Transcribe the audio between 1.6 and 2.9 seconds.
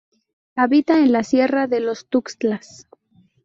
de los Tuxtlas.